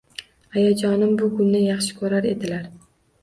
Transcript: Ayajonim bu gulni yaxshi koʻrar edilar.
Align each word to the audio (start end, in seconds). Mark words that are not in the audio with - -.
Ayajonim 0.59 1.11
bu 1.19 1.27
gulni 1.35 1.61
yaxshi 1.65 1.99
koʻrar 1.99 2.29
edilar. 2.31 2.65